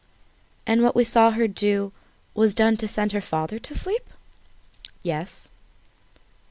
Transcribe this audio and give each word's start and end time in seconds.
"And 0.65 0.81
what 0.81 0.95
we 0.95 1.03
saw 1.03 1.29
her 1.29 1.47
do 1.47 1.93
was 2.33 2.55
done 2.55 2.75
to 2.77 2.87
send 2.87 3.11
her 3.11 3.21
father 3.21 3.59
to 3.59 3.75
sleep?" 3.75 4.09
"Yes." 5.03 5.51